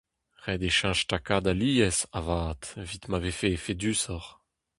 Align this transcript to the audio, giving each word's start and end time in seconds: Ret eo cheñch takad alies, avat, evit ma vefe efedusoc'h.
Ret 0.43 0.61
eo 0.67 0.73
cheñch 0.77 1.03
takad 1.09 1.45
alies, 1.51 1.99
avat, 2.19 2.61
evit 2.81 3.03
ma 3.09 3.17
vefe 3.23 3.47
efedusoc'h. 3.57 4.29